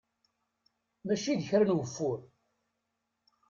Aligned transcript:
Mačči 1.05 1.33
d 1.39 1.41
kra 1.49 1.65
n 1.65 1.75
wufur. 1.75 2.19